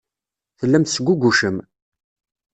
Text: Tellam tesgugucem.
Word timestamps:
Tellam 0.59 0.83
tesgugucem. 0.85 1.57